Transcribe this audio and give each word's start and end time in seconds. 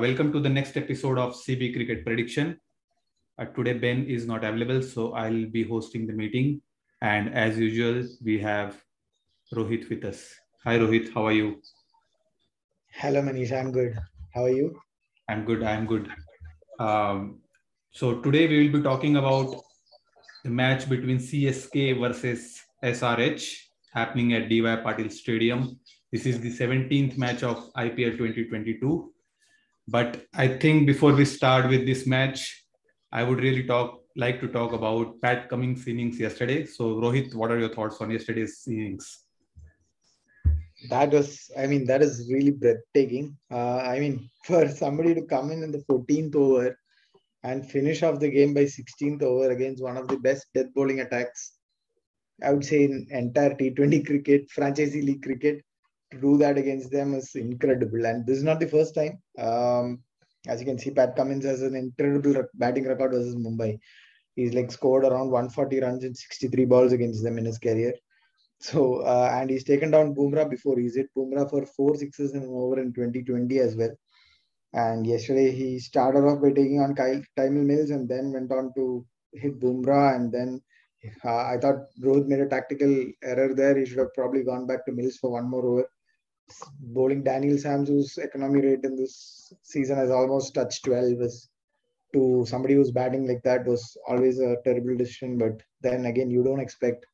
Welcome 0.00 0.32
to 0.32 0.40
the 0.40 0.48
next 0.48 0.78
episode 0.78 1.18
of 1.18 1.34
CB 1.34 1.74
Cricket 1.74 2.06
Prediction. 2.06 2.58
Uh, 3.38 3.44
today, 3.44 3.74
Ben 3.74 4.06
is 4.06 4.24
not 4.24 4.44
available, 4.44 4.82
so 4.82 5.12
I'll 5.12 5.44
be 5.44 5.62
hosting 5.62 6.06
the 6.06 6.14
meeting. 6.14 6.62
And 7.02 7.34
as 7.34 7.58
usual, 7.58 8.08
we 8.24 8.38
have 8.38 8.82
Rohit 9.54 9.90
with 9.90 10.06
us. 10.06 10.34
Hi, 10.64 10.78
Rohit. 10.78 11.12
How 11.12 11.26
are 11.26 11.32
you? 11.32 11.60
Hello, 12.92 13.20
Manish. 13.20 13.52
I'm 13.52 13.72
good. 13.72 13.98
How 14.34 14.44
are 14.44 14.48
you? 14.48 14.80
I'm 15.28 15.44
good. 15.44 15.62
I'm 15.62 15.84
good. 15.84 16.08
Um, 16.78 17.40
so 17.90 18.22
today 18.22 18.48
we 18.48 18.62
will 18.62 18.78
be 18.78 18.82
talking 18.82 19.16
about 19.16 19.54
the 20.44 20.50
match 20.50 20.88
between 20.88 21.18
CSK 21.18 22.00
versus 22.00 22.58
SRH 22.82 23.54
happening 23.92 24.32
at 24.32 24.48
DY 24.48 24.76
Patil 24.82 25.12
Stadium. 25.12 25.78
This 26.10 26.24
is 26.24 26.40
the 26.40 26.56
17th 26.56 27.18
match 27.18 27.42
of 27.42 27.70
IPL 27.74 28.16
2022. 28.16 29.12
But 29.90 30.26
I 30.32 30.46
think 30.46 30.86
before 30.86 31.12
we 31.12 31.24
start 31.24 31.68
with 31.68 31.84
this 31.84 32.06
match, 32.06 32.64
I 33.10 33.24
would 33.24 33.40
really 33.40 33.64
talk 33.64 34.00
like 34.16 34.40
to 34.40 34.48
talk 34.48 34.72
about 34.72 35.20
Pat 35.20 35.48
Cummins' 35.48 35.86
innings 35.88 36.20
yesterday. 36.20 36.64
So 36.64 36.94
Rohit, 37.00 37.34
what 37.34 37.50
are 37.50 37.58
your 37.58 37.74
thoughts 37.74 38.00
on 38.00 38.10
yesterday's 38.10 38.62
innings? 38.68 39.24
That 40.90 41.10
was, 41.10 41.50
I 41.58 41.66
mean, 41.66 41.84
that 41.86 42.02
is 42.02 42.30
really 42.32 42.52
breathtaking. 42.52 43.36
Uh, 43.50 43.78
I 43.78 43.98
mean, 43.98 44.30
for 44.44 44.68
somebody 44.68 45.14
to 45.14 45.22
come 45.22 45.50
in 45.50 45.64
in 45.64 45.72
the 45.72 45.84
14th 45.90 46.36
over 46.36 46.78
and 47.42 47.68
finish 47.68 48.04
off 48.04 48.20
the 48.20 48.30
game 48.30 48.54
by 48.54 48.64
16th 48.64 49.22
over 49.22 49.50
against 49.50 49.82
one 49.82 49.96
of 49.96 50.06
the 50.06 50.18
best 50.18 50.46
death 50.54 50.72
bowling 50.74 51.00
attacks, 51.00 51.54
I 52.42 52.52
would 52.52 52.64
say 52.64 52.84
in 52.84 53.08
entire 53.10 53.54
T20 53.54 54.06
cricket, 54.06 54.50
franchise 54.50 54.94
league 54.94 55.22
cricket, 55.22 55.64
to 56.10 56.20
do 56.20 56.36
that 56.38 56.58
against 56.58 56.90
them 56.90 57.14
is 57.14 57.34
incredible. 57.34 58.04
And 58.06 58.26
this 58.26 58.38
is 58.38 58.44
not 58.44 58.60
the 58.60 58.68
first 58.68 58.94
time. 58.94 59.20
Um, 59.38 60.00
as 60.48 60.60
you 60.60 60.66
can 60.66 60.78
see, 60.78 60.90
Pat 60.90 61.16
Cummins 61.16 61.44
has 61.44 61.62
an 61.62 61.74
incredible 61.74 62.44
batting 62.54 62.86
record 62.86 63.12
versus 63.12 63.36
Mumbai. 63.36 63.78
He's 64.36 64.54
like 64.54 64.72
scored 64.72 65.04
around 65.04 65.30
140 65.30 65.80
runs 65.80 66.04
in 66.04 66.14
63 66.14 66.64
balls 66.64 66.92
against 66.92 67.22
them 67.22 67.38
in 67.38 67.44
his 67.44 67.58
career. 67.58 67.94
So, 68.62 68.96
uh, 68.96 69.30
and 69.32 69.48
he's 69.48 69.64
taken 69.64 69.90
down 69.90 70.14
Bumrah 70.14 70.50
before. 70.50 70.78
He's 70.78 70.96
hit 70.96 71.08
Bumrah 71.16 71.48
for 71.48 71.64
four 71.64 71.96
sixes 71.96 72.34
in 72.34 72.44
over 72.44 72.78
in 72.78 72.92
2020 72.92 73.58
as 73.58 73.74
well. 73.74 73.94
And 74.72 75.06
yesterday 75.06 75.50
he 75.50 75.78
started 75.78 76.24
off 76.24 76.42
by 76.42 76.50
taking 76.50 76.80
on 76.80 76.94
Kyle 76.94 77.22
Tymal 77.38 77.64
Mills 77.64 77.90
and 77.90 78.08
then 78.08 78.32
went 78.32 78.52
on 78.52 78.72
to 78.76 79.04
hit 79.32 79.58
Bumrah. 79.58 80.14
And 80.14 80.30
then 80.30 80.60
uh, 81.24 81.36
I 81.36 81.56
thought 81.60 81.86
Rohit 82.02 82.26
made 82.26 82.40
a 82.40 82.48
tactical 82.48 83.06
error 83.22 83.54
there. 83.54 83.78
He 83.78 83.86
should 83.86 83.98
have 83.98 84.14
probably 84.14 84.44
gone 84.44 84.66
back 84.66 84.84
to 84.86 84.92
Mills 84.92 85.16
for 85.16 85.30
one 85.30 85.48
more 85.48 85.64
over 85.64 85.88
bowling 86.80 87.22
Daniel 87.22 87.58
Sams, 87.58 87.88
whose 87.88 88.18
economy 88.18 88.60
rate 88.60 88.84
in 88.84 88.96
this 88.96 89.52
season 89.62 89.96
has 89.96 90.10
almost 90.10 90.54
touched 90.54 90.84
12, 90.84 91.20
is 91.22 91.48
to 92.12 92.44
somebody 92.46 92.74
who's 92.74 92.90
batting 92.90 93.26
like 93.26 93.42
that 93.44 93.66
was 93.66 93.96
always 94.08 94.40
a 94.40 94.56
terrible 94.64 94.96
decision. 94.96 95.38
But 95.38 95.62
then 95.80 96.06
again, 96.06 96.30
you 96.30 96.42
don't 96.42 96.60
expect 96.60 97.06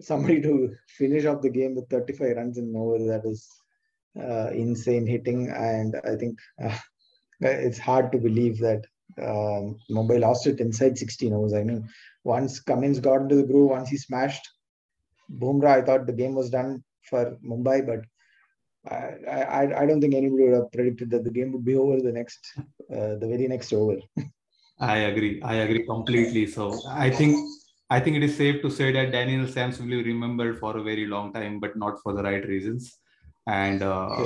somebody 0.00 0.40
to 0.42 0.74
finish 0.88 1.24
off 1.24 1.42
the 1.42 1.50
game 1.50 1.74
with 1.74 1.88
35 1.88 2.36
runs 2.36 2.58
in 2.58 2.74
over. 2.76 2.98
That 2.98 3.24
is 3.24 3.48
uh, 4.18 4.50
insane 4.52 5.06
hitting, 5.06 5.48
and 5.50 5.96
I 6.04 6.16
think 6.16 6.38
uh, 6.62 6.76
it's 7.40 7.78
hard 7.78 8.12
to 8.12 8.18
believe 8.18 8.58
that 8.58 8.84
um, 9.18 9.76
Mumbai 9.90 10.20
lost 10.20 10.46
it 10.46 10.60
inside 10.60 10.98
16 10.98 11.32
overs. 11.32 11.54
I 11.54 11.62
mean, 11.62 11.88
once 12.24 12.60
Cummins 12.60 13.00
got 13.00 13.22
into 13.22 13.36
the 13.36 13.44
groove, 13.46 13.70
once 13.70 13.88
he 13.88 13.96
smashed 13.96 14.48
Bumrah, 15.38 15.82
I 15.82 15.82
thought 15.82 16.06
the 16.06 16.12
game 16.12 16.34
was 16.34 16.50
done 16.50 16.82
for 17.08 17.36
Mumbai, 17.44 17.86
but 17.86 18.00
I, 18.88 18.94
I, 19.30 19.82
I 19.82 19.86
don't 19.86 20.00
think 20.00 20.14
anybody 20.14 20.44
would 20.44 20.54
have 20.54 20.72
predicted 20.72 21.10
that 21.10 21.24
the 21.24 21.30
game 21.30 21.52
would 21.52 21.64
be 21.64 21.76
over 21.76 22.00
the 22.00 22.12
next, 22.12 22.52
uh, 22.58 23.16
the 23.16 23.26
very 23.28 23.46
next 23.46 23.72
over. 23.72 23.98
I 24.80 24.98
agree. 24.98 25.42
I 25.42 25.56
agree 25.56 25.84
completely. 25.84 26.46
So 26.46 26.80
I 26.88 27.10
think 27.10 27.36
I 27.90 28.00
think 28.00 28.16
it 28.16 28.22
is 28.22 28.36
safe 28.36 28.62
to 28.62 28.70
say 28.70 28.92
that 28.92 29.12
Daniel 29.12 29.46
Sams 29.46 29.78
will 29.78 29.88
be 29.88 30.02
remembered 30.02 30.58
for 30.58 30.76
a 30.76 30.82
very 30.82 31.06
long 31.06 31.32
time, 31.32 31.58
but 31.60 31.76
not 31.76 32.00
for 32.02 32.14
the 32.14 32.22
right 32.22 32.46
reasons. 32.46 32.98
And 33.46 33.82
uh, 33.82 34.24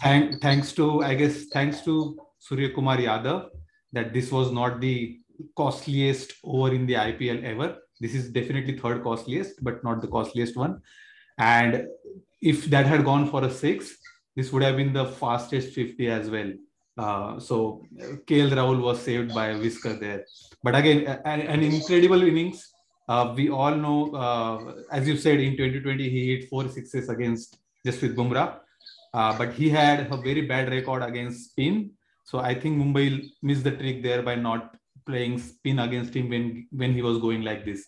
thank, 0.00 0.40
thanks 0.40 0.72
to 0.72 1.02
I 1.02 1.14
guess 1.14 1.46
thanks 1.52 1.82
to 1.82 2.18
Suryakumar 2.50 2.98
Yadav 2.98 3.50
that 3.92 4.12
this 4.12 4.32
was 4.32 4.50
not 4.50 4.80
the 4.80 5.20
costliest 5.56 6.32
over 6.42 6.74
in 6.74 6.86
the 6.86 6.94
IPL 6.94 7.44
ever. 7.44 7.76
This 8.00 8.14
is 8.14 8.30
definitely 8.30 8.78
third 8.78 9.02
costliest, 9.04 9.62
but 9.62 9.84
not 9.84 10.00
the 10.00 10.08
costliest 10.08 10.56
one. 10.56 10.80
And 11.38 11.86
if 12.40 12.64
that 12.66 12.86
had 12.86 13.04
gone 13.04 13.30
for 13.30 13.44
a 13.44 13.50
six, 13.50 13.96
this 14.36 14.52
would 14.52 14.62
have 14.62 14.76
been 14.76 14.92
the 14.92 15.06
fastest 15.06 15.74
50 15.74 16.08
as 16.08 16.30
well. 16.30 16.52
Uh, 16.96 17.38
so 17.38 17.82
KL 18.26 18.50
Rahul 18.50 18.80
was 18.80 19.00
saved 19.00 19.34
by 19.34 19.48
a 19.48 19.58
whisker 19.58 19.94
there. 19.94 20.24
But 20.62 20.74
again, 20.74 21.20
an, 21.24 21.40
an 21.40 21.62
incredible 21.62 22.22
innings. 22.22 22.68
Uh, 23.08 23.34
we 23.36 23.50
all 23.50 23.74
know, 23.74 24.14
uh, 24.14 24.74
as 24.90 25.08
you 25.08 25.16
said, 25.16 25.40
in 25.40 25.56
2020, 25.56 26.08
he 26.08 26.36
hit 26.36 26.48
four 26.48 26.68
sixes 26.68 27.08
against 27.08 27.58
just 27.84 28.00
with 28.02 28.16
Bumrah. 28.16 28.58
Uh, 29.12 29.36
but 29.36 29.52
he 29.52 29.68
had 29.68 30.10
a 30.10 30.16
very 30.16 30.42
bad 30.42 30.70
record 30.70 31.02
against 31.02 31.50
spin. 31.50 31.90
So 32.24 32.38
I 32.38 32.54
think 32.54 32.78
Mumbai 32.78 33.26
missed 33.42 33.64
the 33.64 33.72
trick 33.72 34.02
there 34.02 34.22
by 34.22 34.36
not 34.36 34.76
playing 35.04 35.38
spin 35.38 35.78
against 35.80 36.14
him 36.14 36.28
when, 36.28 36.66
when 36.70 36.92
he 36.94 37.02
was 37.02 37.18
going 37.18 37.42
like 37.42 37.64
this. 37.64 37.84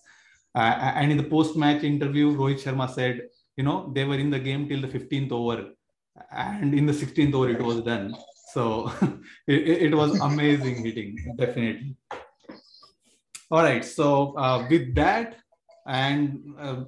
Uh, 0.55 0.93
and 0.97 1.11
in 1.11 1.17
the 1.17 1.25
post-match 1.25 1.83
interview, 1.83 2.37
Rohit 2.37 2.63
Sharma 2.63 2.93
said 2.93 3.23
you 3.57 3.65
know 3.65 3.91
they 3.95 4.05
were 4.05 4.19
in 4.19 4.31
the 4.31 4.39
game 4.39 4.69
till 4.69 4.81
the 4.81 4.89
15th 4.89 5.33
over 5.33 5.71
and 6.31 6.75
in 6.75 6.87
the 6.87 6.93
16th 6.93 7.35
over 7.35 7.51
it 7.51 7.63
was 7.63 7.81
done 7.83 8.15
so 8.53 8.93
it, 9.47 9.83
it, 9.87 9.95
was 9.95 10.19
amazing 10.21 10.85
hitting 10.85 11.35
definitely 11.37 11.97
all 13.51 13.63
right 13.63 13.85
so 13.85 14.37
uh, 14.39 14.67
with 14.71 14.95
that 14.95 15.37
and 15.87 16.41
uh, 16.59 16.85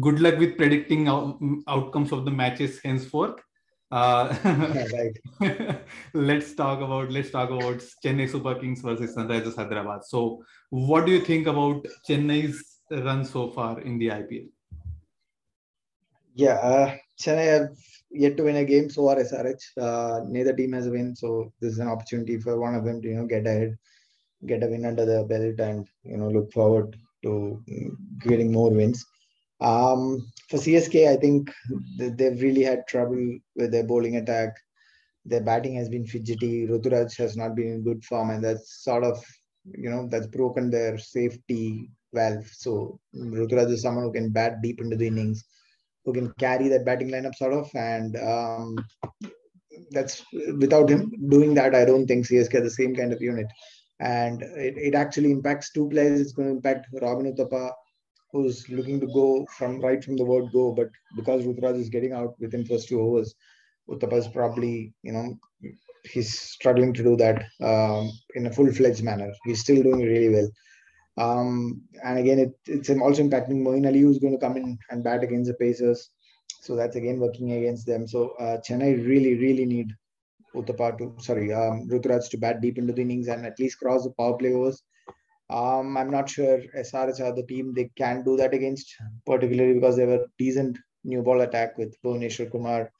good 0.00 0.20
luck 0.20 0.38
with 0.38 0.56
predicting 0.56 1.08
out- 1.08 1.38
outcomes 1.68 2.12
of 2.12 2.24
the 2.24 2.30
matches 2.30 2.80
henceforth 2.82 3.40
uh, 3.92 4.34
right. 4.92 5.80
let's 6.12 6.54
talk 6.54 6.80
about 6.80 7.10
let's 7.12 7.30
talk 7.30 7.50
about 7.50 7.80
Chennai 8.04 8.28
Super 8.28 8.56
Kings 8.56 8.80
versus 8.80 9.14
Sunrisers 9.14 9.54
Hyderabad. 9.54 10.04
So, 10.04 10.42
what 10.70 11.06
do 11.06 11.12
you 11.12 11.20
think 11.20 11.46
about 11.46 11.86
Chennai's 12.08 12.80
run 12.90 13.24
so 13.24 13.48
far 13.50 13.80
in 13.80 13.96
the 13.98 14.08
IPL? 14.08 14.48
Yeah, 16.34 16.54
uh, 16.54 16.96
Chennai 17.20 17.44
have 17.44 17.68
yet 18.10 18.36
to 18.36 18.44
win 18.44 18.56
a 18.56 18.64
game 18.64 18.88
so 18.90 19.06
far 19.06 19.16
SRH. 19.16 19.62
Uh, 19.80 20.20
neither 20.26 20.52
team 20.52 20.72
has 20.72 20.88
won, 20.88 21.14
so 21.14 21.52
this 21.60 21.72
is 21.72 21.78
an 21.78 21.88
opportunity 21.88 22.38
for 22.38 22.58
one 22.58 22.74
of 22.74 22.84
them 22.84 23.00
to 23.02 23.08
you 23.08 23.14
know 23.16 23.26
get 23.26 23.46
ahead, 23.46 23.76
get 24.46 24.62
a 24.62 24.66
win 24.66 24.84
under 24.84 25.04
the 25.04 25.24
belt, 25.24 25.60
and 25.60 25.88
you 26.04 26.16
know 26.16 26.28
look 26.28 26.52
forward 26.52 26.96
to 27.22 27.62
getting 28.20 28.52
more 28.52 28.70
wins. 28.70 29.04
Um, 29.60 30.30
for 30.48 30.58
CSK, 30.58 31.08
I 31.08 31.16
think 31.16 31.50
they've 31.98 32.40
really 32.40 32.62
had 32.62 32.86
trouble 32.86 33.38
with 33.56 33.72
their 33.72 33.84
bowling 33.84 34.16
attack. 34.16 34.54
Their 35.24 35.40
batting 35.40 35.74
has 35.76 35.88
been 35.88 36.06
fidgety. 36.06 36.66
Ruturaj 36.66 37.16
has 37.16 37.36
not 37.36 37.56
been 37.56 37.68
in 37.68 37.82
good 37.82 38.04
form, 38.04 38.30
and 38.30 38.44
that's 38.44 38.84
sort 38.84 39.04
of 39.04 39.24
you 39.64 39.90
know 39.90 40.08
that's 40.08 40.26
broken 40.26 40.70
their 40.70 40.98
safety 40.98 41.90
valve. 42.14 42.46
So 42.52 43.00
Ruturaj 43.14 43.70
is 43.72 43.82
someone 43.82 44.04
who 44.04 44.12
can 44.12 44.30
bat 44.30 44.62
deep 44.62 44.80
into 44.80 44.96
the 44.96 45.08
innings 45.08 45.44
who 46.06 46.12
can 46.12 46.32
carry 46.38 46.68
that 46.68 46.86
batting 46.86 47.10
lineup 47.10 47.34
sort 47.34 47.52
of. 47.52 47.68
And 47.74 48.16
um, 48.16 48.76
that's 49.90 50.24
without 50.58 50.88
him 50.88 51.12
doing 51.28 51.52
that, 51.54 51.74
I 51.74 51.84
don't 51.84 52.06
think 52.06 52.26
CSK 52.26 52.52
has 52.52 52.62
the 52.62 52.70
same 52.70 52.94
kind 52.94 53.12
of 53.12 53.20
unit. 53.20 53.48
And 53.98 54.42
it, 54.42 54.78
it 54.78 54.94
actually 54.94 55.32
impacts 55.32 55.72
two 55.72 55.88
players. 55.88 56.20
It's 56.20 56.32
going 56.32 56.48
to 56.48 56.54
impact 56.54 56.86
Robin 57.02 57.34
Uthappa, 57.34 57.72
who's 58.32 58.68
looking 58.68 59.00
to 59.00 59.06
go 59.08 59.44
from 59.58 59.80
right 59.80 60.02
from 60.02 60.16
the 60.16 60.24
word 60.24 60.52
go, 60.52 60.72
but 60.72 60.88
because 61.16 61.44
Ruturaj 61.44 61.80
is 61.80 61.88
getting 61.88 62.12
out 62.12 62.34
within 62.38 62.64
first 62.64 62.88
two 62.88 63.00
overs, 63.00 63.34
Uthappa 63.90 64.18
is 64.18 64.28
probably, 64.28 64.94
you 65.02 65.12
know, 65.12 65.38
he's 66.04 66.38
struggling 66.38 66.92
to 66.92 67.02
do 67.02 67.16
that 67.16 67.46
um, 67.60 68.12
in 68.36 68.46
a 68.46 68.52
full-fledged 68.52 69.02
manner. 69.02 69.32
He's 69.44 69.60
still 69.60 69.82
doing 69.82 70.02
really 70.02 70.28
well. 70.28 70.48
Um, 71.16 71.82
and 72.04 72.18
again, 72.18 72.38
it, 72.38 72.54
it's 72.66 72.90
also 72.90 73.22
impacting 73.22 73.62
Moeen 73.62 73.86
Ali, 73.86 74.00
who's 74.00 74.18
going 74.18 74.34
to 74.34 74.38
come 74.38 74.56
in 74.56 74.78
and 74.90 75.02
bat 75.02 75.22
against 75.22 75.48
the 75.48 75.54
Pacers. 75.54 76.10
So 76.60 76.76
that's 76.76 76.96
again 76.96 77.20
working 77.20 77.52
against 77.52 77.86
them. 77.86 78.06
So 78.06 78.30
uh, 78.38 78.58
Chennai 78.58 79.06
really, 79.06 79.36
really 79.36 79.64
need 79.64 79.92
Uthappa 80.54 80.98
to, 80.98 81.14
sorry, 81.22 81.52
um, 81.52 81.88
to 81.88 82.38
bat 82.38 82.60
deep 82.60 82.78
into 82.78 82.92
the 82.92 83.02
innings 83.02 83.28
and 83.28 83.46
at 83.46 83.58
least 83.58 83.78
cross 83.78 84.04
the 84.04 84.10
power 84.10 84.36
play 84.36 84.52
overs. 84.52 84.82
Um, 85.48 85.96
I'm 85.96 86.10
not 86.10 86.28
sure 86.28 86.60
SRH 86.76 87.20
are 87.20 87.34
the 87.34 87.46
team 87.46 87.72
they 87.72 87.90
can 87.96 88.24
do 88.24 88.36
that 88.36 88.52
against, 88.52 88.92
particularly 89.24 89.74
because 89.74 89.96
they 89.96 90.02
a 90.02 90.24
decent 90.38 90.76
new 91.04 91.22
ball 91.22 91.42
attack 91.42 91.78
with 91.78 91.94
Bhuvneshwar 92.02 92.50
Kumar 92.50 92.90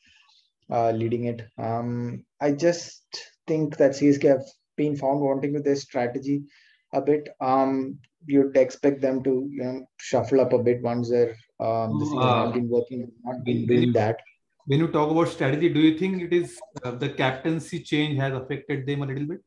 uh, 0.70 0.90
leading 0.92 1.24
it. 1.24 1.42
Um, 1.58 2.24
I 2.40 2.52
just 2.52 3.02
think 3.48 3.76
that 3.78 3.92
CSK 3.92 4.22
have 4.28 4.44
been 4.76 4.96
found 4.96 5.20
wanting 5.20 5.54
with 5.54 5.64
their 5.64 5.76
strategy 5.76 6.44
a 6.92 7.00
bit. 7.00 7.28
Um, 7.40 7.98
you'd 8.26 8.56
expect 8.56 9.00
them 9.00 9.22
to 9.22 9.48
you 9.50 9.64
know 9.64 9.86
shuffle 9.98 10.40
up 10.40 10.52
a 10.52 10.58
bit 10.58 10.82
once 10.82 11.10
they're 11.10 11.36
um, 11.60 11.98
this 11.98 12.10
uh, 12.10 12.14
not 12.14 12.54
been 12.54 12.68
working, 12.68 13.10
not 13.24 13.44
been 13.44 13.66
doing 13.66 13.92
that. 13.92 14.18
when 14.66 14.80
you 14.80 14.88
talk 14.88 15.10
about 15.10 15.28
strategy, 15.28 15.68
do 15.68 15.80
you 15.80 15.98
think 15.98 16.22
it 16.22 16.32
is 16.32 16.58
uh, 16.84 16.90
the 16.90 17.08
captaincy 17.08 17.80
change 17.80 18.18
has 18.18 18.34
affected 18.34 18.86
them 18.86 19.02
a 19.02 19.06
little 19.06 19.26
bit? 19.26 19.40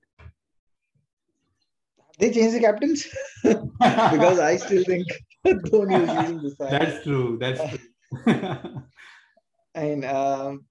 They 2.20 2.32
changed 2.32 2.56
the 2.56 2.60
captains 2.60 3.08
because 3.44 4.40
I 4.40 4.58
still 4.58 4.84
think 4.84 5.08
Dhoni 5.46 6.02
is 6.04 6.10
leading 6.10 6.42
the 6.42 6.56
side. 6.56 6.72
That's 6.72 7.04
true. 7.04 7.38
That's 7.40 7.62
true. 7.70 8.84
and 9.76 10.04
um, 10.06 10.66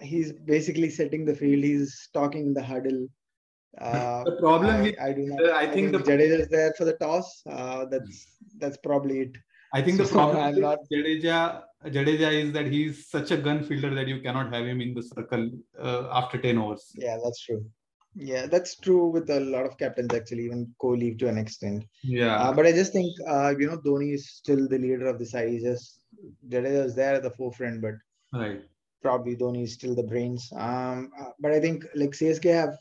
he's 0.00 0.32
basically 0.32 0.90
setting 0.90 1.24
the 1.24 1.34
field. 1.34 1.62
He's 1.62 2.08
talking 2.14 2.46
in 2.46 2.54
the 2.54 2.62
huddle. 2.62 3.06
Uh, 3.80 4.24
the 4.24 4.36
problem 4.36 4.70
I, 4.70 4.94
I 5.00 5.12
do 5.12 5.22
not. 5.26 5.50
I, 5.50 5.62
I 5.62 5.66
think, 5.66 5.92
think 5.92 6.04
the 6.04 6.12
Jadeja 6.12 6.40
is 6.40 6.48
there 6.48 6.72
for 6.78 6.84
the 6.84 6.94
toss. 6.94 7.42
Uh, 7.48 7.84
that's 7.86 8.26
that's 8.58 8.78
probably 8.78 9.20
it. 9.20 9.36
I 9.74 9.82
think 9.82 9.98
the 9.98 10.06
So, 10.06 10.12
problem 10.14 10.42
I'm 10.42 10.60
not- 10.60 10.78
Jadeja, 10.92 11.62
Jadeja 11.86 12.32
is 12.32 12.52
that 12.52 12.66
he's 12.66 13.08
such 13.08 13.30
a 13.32 13.36
gun 13.36 13.62
fielder 13.62 13.94
that 13.94 14.08
you 14.08 14.20
cannot 14.20 14.52
have 14.54 14.64
him 14.66 14.80
in 14.80 14.94
the 14.94 15.02
circle 15.02 15.50
uh, 15.78 16.08
after 16.12 16.38
10 16.38 16.56
overs. 16.58 16.90
Yeah, 16.94 17.18
that's 17.22 17.42
true. 17.44 17.64
Yeah, 18.14 18.46
that's 18.46 18.76
true 18.76 19.08
with 19.08 19.28
a 19.28 19.40
lot 19.40 19.66
of 19.66 19.76
captains 19.76 20.14
actually, 20.14 20.44
even 20.46 20.74
Kohli 20.82 21.18
to 21.18 21.28
an 21.28 21.36
extent. 21.36 21.84
Yeah. 22.02 22.36
Uh, 22.36 22.52
but 22.54 22.64
I 22.64 22.72
just 22.72 22.94
think 22.94 23.12
uh, 23.28 23.52
you 23.58 23.66
know 23.66 23.76
Dhoni 23.76 24.14
is 24.14 24.30
still 24.30 24.66
the 24.66 24.78
leader 24.78 25.06
of 25.06 25.18
the 25.18 25.26
side. 25.26 25.50
He's 25.50 25.64
just 25.64 26.00
Jadeja 26.48 26.86
is 26.86 26.94
there 26.94 27.16
at 27.16 27.22
the 27.22 27.30
forefront, 27.30 27.82
but 27.82 27.94
right. 28.32 28.62
probably 29.02 29.36
Dhoni 29.36 29.64
is 29.64 29.74
still 29.74 29.94
the 29.94 30.02
brains. 30.02 30.50
Um, 30.56 31.10
but 31.40 31.52
I 31.52 31.60
think 31.60 31.84
like 31.94 32.12
CSK 32.12 32.44
have 32.54 32.74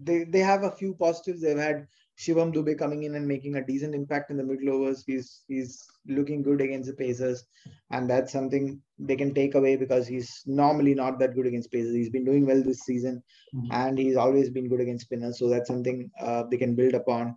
they 0.00 0.24
they 0.24 0.40
have 0.40 0.62
a 0.64 0.70
few 0.70 0.94
positives. 0.94 1.40
They've 1.42 1.56
had 1.58 1.86
Shivam 2.18 2.52
Dube 2.52 2.78
coming 2.78 3.02
in 3.04 3.14
and 3.14 3.26
making 3.26 3.56
a 3.56 3.64
decent 3.64 3.94
impact 3.94 4.30
in 4.30 4.36
the 4.36 4.44
middle 4.44 4.70
overs. 4.74 5.04
He's 5.06 5.42
he's 5.48 5.84
looking 6.06 6.42
good 6.42 6.60
against 6.60 6.88
the 6.88 6.94
Pacers, 6.94 7.44
and 7.90 8.08
that's 8.08 8.32
something 8.32 8.80
they 8.98 9.16
can 9.16 9.34
take 9.34 9.54
away 9.54 9.76
because 9.76 10.06
he's 10.06 10.42
normally 10.46 10.94
not 10.94 11.18
that 11.18 11.34
good 11.34 11.46
against 11.46 11.72
Pacers. 11.72 11.94
He's 11.94 12.10
been 12.10 12.24
doing 12.24 12.46
well 12.46 12.62
this 12.62 12.80
season, 12.80 13.22
Mhm. 13.54 13.68
and 13.70 13.98
he's 13.98 14.16
always 14.16 14.50
been 14.50 14.68
good 14.68 14.80
against 14.80 15.06
spinners. 15.06 15.38
So 15.38 15.48
that's 15.48 15.68
something 15.68 16.10
uh, 16.20 16.44
they 16.50 16.56
can 16.56 16.74
build 16.74 16.94
upon. 16.94 17.36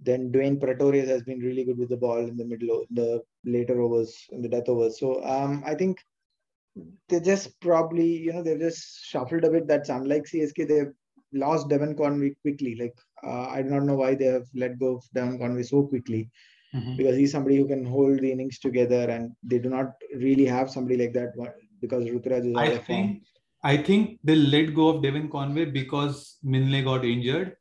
Then 0.00 0.30
Dwaine 0.32 0.60
Pretorius 0.60 1.08
has 1.08 1.22
been 1.22 1.38
really 1.40 1.64
good 1.64 1.78
with 1.78 1.88
the 1.88 1.96
ball 1.96 2.18
in 2.18 2.36
the 2.36 2.44
middle, 2.44 2.84
the 2.90 3.22
later 3.44 3.80
overs, 3.80 4.26
in 4.30 4.42
the 4.42 4.48
death 4.48 4.68
overs. 4.68 4.98
So 4.98 5.24
um, 5.24 5.62
I 5.64 5.74
think 5.74 5.98
they 7.08 7.20
just 7.20 7.58
probably, 7.60 8.06
you 8.06 8.32
know, 8.32 8.42
they've 8.42 8.58
just 8.58 9.04
shuffled 9.04 9.44
a 9.44 9.50
bit. 9.50 9.66
That's 9.66 9.88
unlike 9.88 10.24
CSK. 10.26 10.64
They've 10.66 10.92
lost 11.34 11.68
Devon 11.68 11.94
Conway 11.96 12.30
quickly. 12.42 12.74
Like 12.80 12.96
uh, 13.26 13.46
I 13.56 13.62
do 13.62 13.70
not 13.70 13.84
know 13.84 13.96
why 13.96 14.14
they 14.14 14.26
have 14.26 14.46
let 14.54 14.78
go 14.78 14.96
of 14.96 15.04
Devon 15.14 15.38
Conway 15.38 15.62
so 15.62 15.82
quickly 15.92 16.30
Mhm. 16.74 16.96
because 16.98 17.16
he's 17.16 17.32
somebody 17.34 17.56
who 17.58 17.66
can 17.68 17.84
hold 17.84 18.18
the 18.20 18.30
innings 18.34 18.58
together, 18.58 19.02
and 19.14 19.32
they 19.50 19.58
do 19.66 19.68
not 19.74 19.92
really 20.22 20.46
have 20.54 20.70
somebody 20.76 20.96
like 21.02 21.12
that 21.18 21.32
because 21.80 22.04
Ruturaj 22.14 22.48
is 22.50 22.56
I 22.56 22.66
of 22.66 22.84
form. 22.84 22.86
think 22.86 23.22
I 23.72 23.76
think 23.88 24.18
they 24.30 24.34
let 24.54 24.74
go 24.78 24.88
of 24.92 25.02
Devon 25.04 25.28
Conway 25.34 25.66
because 25.76 26.16
Milne 26.42 26.80
got 26.88 27.04
injured, 27.04 27.52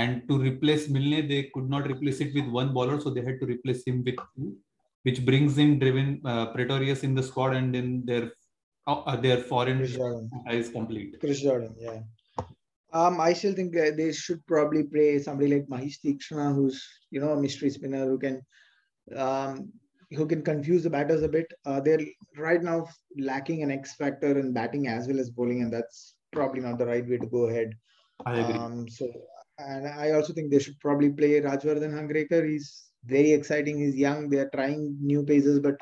and 0.00 0.26
to 0.28 0.38
replace 0.38 0.88
Milne, 0.88 1.28
they 1.32 1.42
could 1.54 1.68
not 1.74 1.86
replace 1.92 2.20
it 2.26 2.32
with 2.38 2.48
one 2.60 2.72
bowler, 2.76 2.98
so 3.00 3.10
they 3.10 3.24
had 3.28 3.38
to 3.42 3.46
replace 3.46 3.84
him 3.90 4.02
with 4.06 4.16
two, 4.36 4.56
which 5.02 5.20
brings 5.28 5.58
in 5.58 5.78
Devin 5.84 6.10
uh, 6.24 6.46
Pretorius 6.54 7.04
in 7.04 7.14
the 7.14 7.22
squad, 7.22 7.54
and 7.60 7.74
then 7.74 8.02
their 8.06 8.32
uh, 8.86 9.16
their 9.16 9.38
foreign 9.52 9.82
is 10.60 10.70
complete. 10.70 11.20
Chris 11.20 11.42
Jordan, 11.42 11.74
yeah. 11.78 12.00
Um, 12.92 13.20
I 13.20 13.32
still 13.32 13.54
think 13.54 13.76
uh, 13.76 13.90
they 13.96 14.12
should 14.12 14.44
probably 14.46 14.82
play 14.84 15.18
somebody 15.18 15.54
like 15.54 15.66
Maheesh 15.66 15.98
Theekshana, 16.04 16.54
who's 16.54 16.86
you 17.10 17.20
know 17.20 17.30
a 17.30 17.40
mystery 17.40 17.70
spinner 17.70 18.04
who 18.06 18.18
can, 18.18 18.42
um, 19.16 19.72
who 20.10 20.26
can 20.26 20.42
confuse 20.42 20.82
the 20.82 20.90
batters 20.90 21.22
a 21.22 21.28
bit. 21.28 21.46
Uh, 21.64 21.80
they're 21.80 22.00
right 22.36 22.62
now 22.62 22.86
lacking 23.18 23.62
an 23.62 23.70
X 23.70 23.94
factor 23.94 24.38
in 24.38 24.52
batting 24.52 24.88
as 24.88 25.06
well 25.08 25.20
as 25.20 25.30
bowling, 25.30 25.62
and 25.62 25.72
that's 25.72 26.14
probably 26.32 26.60
not 26.60 26.78
the 26.78 26.86
right 26.86 27.08
way 27.08 27.16
to 27.18 27.26
go 27.26 27.48
ahead. 27.48 27.72
I 28.26 28.38
agree. 28.40 28.54
Um, 28.54 28.88
so, 28.88 29.10
and 29.58 29.86
I 29.86 30.12
also 30.12 30.32
think 30.32 30.50
they 30.50 30.58
should 30.58 30.78
probably 30.80 31.10
play 31.10 31.40
Rajvardhan 31.40 31.92
Hangargekar. 31.92 32.48
He's 32.48 32.90
very 33.04 33.32
exciting. 33.32 33.78
He's 33.78 33.96
young. 33.96 34.28
They 34.28 34.38
are 34.38 34.50
trying 34.50 34.96
new 35.00 35.24
paces, 35.24 35.60
but 35.60 35.76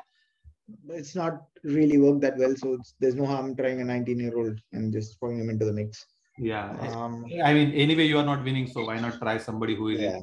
it's 0.89 1.15
not 1.15 1.43
really 1.63 1.97
worked 1.97 2.21
that 2.21 2.37
well. 2.37 2.55
So 2.55 2.73
it's, 2.73 2.95
there's 2.99 3.15
no 3.15 3.25
harm 3.25 3.55
trying 3.55 3.81
a 3.81 3.83
19 3.83 4.19
year 4.19 4.37
old 4.37 4.59
and 4.71 4.91
just 4.93 5.19
throwing 5.19 5.39
him 5.39 5.49
into 5.49 5.65
the 5.65 5.73
mix. 5.73 6.05
Yeah. 6.41 6.69
Um, 6.95 7.25
I 7.45 7.53
mean, 7.53 7.71
anyway, 7.73 8.05
you 8.07 8.17
are 8.17 8.25
not 8.25 8.43
winning, 8.43 8.67
so 8.67 8.85
why 8.85 8.99
not 8.99 9.19
try 9.19 9.37
somebody 9.37 9.75
who 9.75 9.89
is, 9.89 10.01
Yeah. 10.01 10.19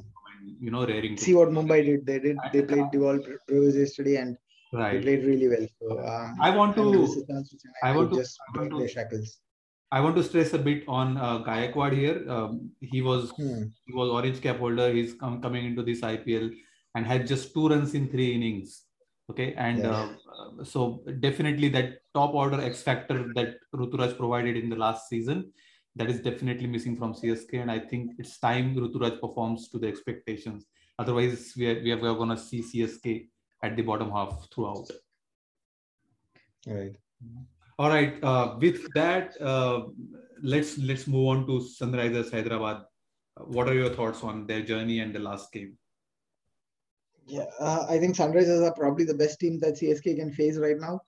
you 0.65 0.71
know, 0.71 0.85
raring 0.85 1.15
to 1.15 1.23
see 1.23 1.33
what 1.33 1.49
Mumbai 1.57 1.79
did. 1.85 2.05
They 2.05 2.19
did. 2.19 2.37
They 2.53 2.61
played 2.71 2.87
Dewald 2.91 3.25
Brevis 3.47 3.75
yesterday, 3.83 4.15
and 4.17 4.37
they 4.73 4.77
right. 4.79 5.01
played 5.01 5.23
really 5.25 5.47
well. 5.53 5.67
So 5.81 5.99
um, 6.13 6.35
I 6.47 6.49
want 6.57 6.75
to- 6.79 6.89
this 6.91 7.11
is 7.15 7.23
a 7.23 7.27
chance 7.29 7.51
for 7.51 7.57
Chennai 7.61 7.83
I 7.89 7.95
want 7.97 8.11
to- 8.11 8.17
just 8.23 8.37
I 8.55 8.59
want 8.59 8.71
to- 8.79 8.87
shackles. 8.95 9.37
I 9.97 10.01
want 10.05 10.15
to 10.17 10.23
stress 10.23 10.51
a 10.53 10.59
bit 10.65 10.83
on 10.87 11.15
uh, 11.27 11.37
Gaikwad 11.45 11.93
here. 11.99 12.17
Um, 12.37 12.57
he 12.93 13.01
was 13.09 13.31
Hmm. 13.37 13.61
he 13.87 13.93
was 13.99 14.09
orange 14.17 14.41
cap 14.47 14.57
holder. 14.65 14.89
He's 14.97 15.13
come, 15.21 15.41
coming 15.45 15.65
into 15.69 15.83
this 15.87 16.01
IPL 16.09 16.51
and 16.95 17.07
had 17.13 17.25
just 17.31 17.53
two 17.55 17.69
runs 17.71 17.95
in 18.01 18.09
three 18.11 18.27
innings. 18.35 18.75
Okay, 19.31 19.47
and 19.69 19.79
Yeah. 19.79 19.95
uh, 19.95 20.09
uh, 20.35 20.63
so 20.73 20.83
definitely 21.25 21.69
that 21.77 21.89
top 22.19 22.35
order 22.43 22.59
X 22.67 22.83
factor 22.91 23.17
that 23.39 23.57
Ruturaj 23.81 24.15
provided 24.21 24.57
in 24.61 24.69
the 24.75 24.79
last 24.85 25.09
season, 25.09 25.41
that 25.99 26.09
is 26.09 26.21
definitely 26.21 26.65
missing 26.65 26.95
from 26.95 27.13
CSK. 27.13 27.61
And 27.61 27.69
I 27.69 27.77
think 27.77 28.13
it's 28.17 28.39
time 28.39 28.73
Ruturaj 28.73 29.19
performs 29.19 29.67
to 29.69 29.77
the 29.77 29.87
expectations. 29.87 30.65
Otherwise, 30.97 31.53
we 31.57 31.69
are 31.69 31.83
we 31.83 31.91
are, 31.91 31.97
we 31.97 32.07
are 32.07 32.15
going 32.15 32.29
to 32.29 32.37
see 32.37 32.61
CSK 32.61 33.27
at 33.63 33.75
the 33.75 33.81
bottom 33.81 34.09
half 34.09 34.47
throughout. 34.53 34.89
Right. 36.65 36.95
All 37.77 37.89
right. 37.89 38.23
Uh, 38.23 38.55
with 38.61 38.87
that, 38.93 39.39
uh, 39.41 39.81
let's 40.41 40.77
let's 40.77 41.05
move 41.05 41.27
on 41.27 41.45
to 41.47 41.59
Sunrisers 41.59 42.31
Hyderabad. 42.31 42.85
What 43.57 43.67
are 43.67 43.73
your 43.73 43.89
thoughts 43.89 44.23
on 44.23 44.47
their 44.47 44.61
journey 44.61 44.99
and 44.99 45.13
the 45.13 45.19
last 45.19 45.51
game? 45.51 45.77
Yeah, 47.27 47.45
uh, 47.59 47.85
I 47.87 47.99
think 47.99 48.15
Sunrisers 48.15 48.65
are 48.65 48.73
probably 48.73 49.05
the 49.05 49.13
best 49.13 49.39
team 49.39 49.59
that 49.59 49.75
CSK 49.75 50.15
can 50.15 50.31
face 50.31 50.57
right 50.57 50.79
now. 50.79 51.01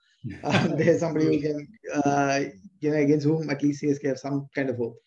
Uh, 0.44 0.68
there's 0.78 1.00
somebody 1.00 1.26
who 1.26 1.42
can, 1.42 1.68
uh, 2.04 2.40
you 2.80 2.92
know, 2.92 2.98
against 2.98 3.26
whom 3.26 3.50
at 3.50 3.62
least 3.64 3.82
CSK 3.84 4.06
have 4.06 4.20
some 4.20 4.48
kind 4.56 4.70
of 4.70 4.78
hope. 4.78 4.98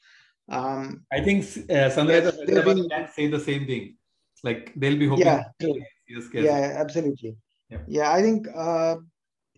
Um, 0.48 1.04
I 1.12 1.20
think 1.20 1.44
uh, 1.70 1.88
Sunrisers 1.90 2.46
been- 2.46 2.88
can 2.88 3.08
say 3.12 3.28
the 3.28 3.40
same 3.40 3.66
thing. 3.66 3.96
Like 4.42 4.72
they'll 4.76 4.98
be 4.98 5.06
hoping. 5.08 5.24
yeah. 5.26 5.44
CSK. 5.62 6.34
yeah, 6.42 6.74
absolutely. 6.76 7.36
Yeah. 7.70 7.78
Yeah, 7.86 8.12
I 8.12 8.20
think 8.20 8.46
uh, 8.54 8.96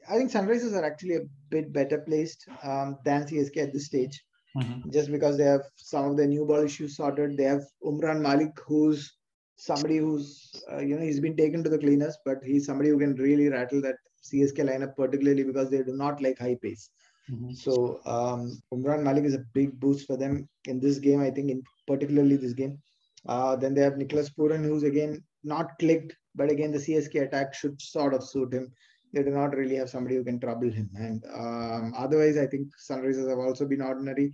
I 0.08 0.16
think 0.16 0.30
Sunrisers 0.30 0.74
are 0.74 0.84
actually 0.84 1.16
a 1.16 1.22
bit 1.50 1.72
better 1.72 1.98
placed 1.98 2.46
um, 2.62 2.98
than 3.04 3.24
CSK 3.24 3.56
at 3.56 3.72
this 3.72 3.86
stage. 3.86 4.22
Mhm. 4.56 4.90
just 4.90 5.10
because 5.10 5.36
they 5.36 5.44
have 5.44 5.64
some 5.76 6.06
of 6.10 6.16
the 6.16 6.26
new 6.26 6.46
ball 6.46 6.64
issues 6.64 6.96
sorted. 6.96 7.36
They 7.36 7.44
have 7.44 7.64
Umran 7.84 8.22
Malik, 8.22 8.58
who's 8.66 9.12
somebody 9.56 9.98
who's 9.98 10.62
uh, 10.72 10.78
you 10.78 10.96
know 10.96 11.02
he's 11.02 11.20
been 11.20 11.36
taken 11.36 11.62
to 11.64 11.68
the 11.68 11.78
cleaners, 11.78 12.16
but 12.24 12.38
he's 12.42 12.64
somebody 12.64 12.88
who 12.90 12.98
can 12.98 13.14
really 13.16 13.48
rattle 13.48 13.82
that 13.82 13.96
CSK 14.30 14.64
lineup, 14.70 14.96
particularly 14.96 15.44
because 15.44 15.70
they 15.70 15.82
do 15.82 15.94
not 16.04 16.22
like 16.22 16.38
high 16.38 16.56
pace. 16.62 16.90
Mhm. 17.30 17.54
So 17.56 18.00
um, 18.16 18.40
Umran 18.72 19.02
Malik 19.02 19.24
is 19.24 19.34
a 19.34 19.44
big 19.54 19.78
boost 19.80 20.06
for 20.06 20.16
them 20.16 20.48
in 20.66 20.80
this 20.80 20.98
game. 20.98 21.20
I 21.20 21.30
think 21.30 21.50
in 21.50 21.62
particularly 21.86 22.36
this 22.36 22.52
game. 22.52 22.78
Uh, 23.26 23.56
then 23.56 23.74
they 23.74 23.80
have 23.80 23.96
Nicholas 23.96 24.30
Pooran, 24.30 24.64
who's 24.64 24.84
again 24.84 25.22
not 25.42 25.78
clicked, 25.80 26.12
but 26.34 26.50
again 26.50 26.70
the 26.72 26.78
CSK 26.78 27.22
attack 27.22 27.54
should 27.54 27.80
sort 27.82 28.14
of 28.14 28.22
suit 28.22 28.52
him. 28.52 28.72
They 29.12 29.22
do 29.22 29.30
not 29.30 29.56
really 29.56 29.76
have 29.76 29.90
somebody 29.90 30.16
who 30.16 30.24
can 30.24 30.38
trouble 30.38 30.70
him. 30.70 30.90
And 30.94 31.24
um, 31.34 31.94
otherwise, 31.96 32.36
I 32.36 32.46
think 32.46 32.68
Sunrisers 32.88 33.28
have 33.28 33.38
also 33.38 33.66
been 33.66 33.80
ordinary. 33.80 34.32